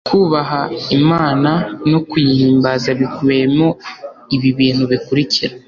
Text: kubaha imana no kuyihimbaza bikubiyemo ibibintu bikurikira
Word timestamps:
kubaha 0.09 0.61
imana 0.97 1.51
no 1.91 1.99
kuyihimbaza 2.09 2.89
bikubiyemo 2.99 3.67
ibibintu 4.35 4.83
bikurikira 4.91 5.53